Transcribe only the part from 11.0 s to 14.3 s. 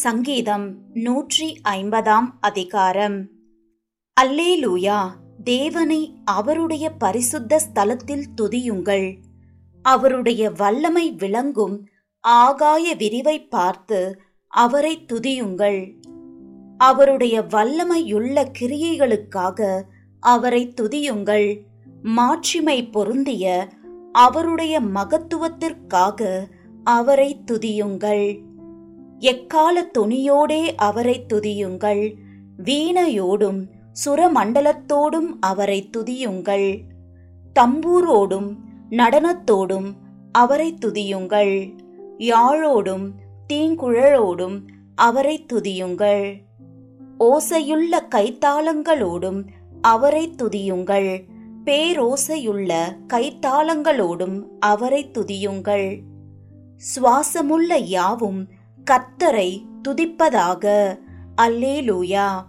விளங்கும் ஆகாய விரிவை பார்த்து